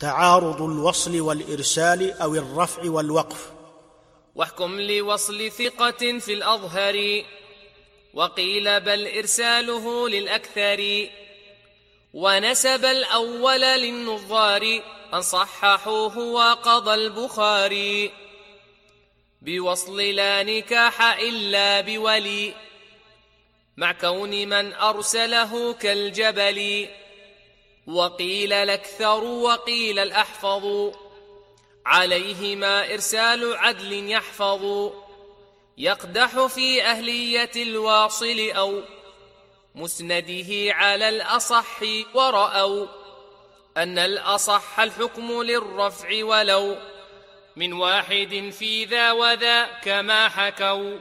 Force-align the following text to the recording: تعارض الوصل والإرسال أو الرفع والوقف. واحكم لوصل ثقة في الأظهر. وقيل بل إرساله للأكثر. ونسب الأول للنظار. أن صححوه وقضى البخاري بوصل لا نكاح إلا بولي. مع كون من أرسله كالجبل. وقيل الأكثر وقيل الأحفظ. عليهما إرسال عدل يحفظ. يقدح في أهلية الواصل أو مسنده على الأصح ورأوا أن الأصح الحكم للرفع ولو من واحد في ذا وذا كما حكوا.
تعارض 0.00 0.62
الوصل 0.62 1.20
والإرسال 1.20 2.12
أو 2.12 2.34
الرفع 2.34 2.82
والوقف. 2.90 3.52
واحكم 4.34 4.80
لوصل 4.80 5.50
ثقة 5.50 6.18
في 6.18 6.32
الأظهر. 6.34 7.24
وقيل 8.14 8.80
بل 8.80 9.08
إرساله 9.16 10.08
للأكثر. 10.08 11.08
ونسب 12.14 12.84
الأول 12.84 13.60
للنظار. 13.60 14.80
أن 15.14 15.22
صححوه 15.22 16.18
وقضى 16.18 16.94
البخاري 16.94 18.10
بوصل 19.42 20.00
لا 20.00 20.42
نكاح 20.42 21.02
إلا 21.02 21.80
بولي. 21.80 22.54
مع 23.76 23.92
كون 23.92 24.30
من 24.30 24.72
أرسله 24.72 25.72
كالجبل. 25.72 26.88
وقيل 27.90 28.52
الأكثر 28.52 29.24
وقيل 29.24 29.98
الأحفظ. 29.98 30.92
عليهما 31.86 32.92
إرسال 32.92 33.56
عدل 33.56 34.10
يحفظ. 34.10 34.92
يقدح 35.78 36.46
في 36.46 36.82
أهلية 36.84 37.50
الواصل 37.56 38.50
أو 38.50 38.82
مسنده 39.74 40.74
على 40.74 41.08
الأصح 41.08 41.82
ورأوا 42.14 42.86
أن 43.76 43.98
الأصح 43.98 44.80
الحكم 44.80 45.42
للرفع 45.42 46.24
ولو 46.24 46.76
من 47.56 47.72
واحد 47.72 48.52
في 48.58 48.84
ذا 48.84 49.12
وذا 49.12 49.64
كما 49.64 50.28
حكوا. 50.28 50.98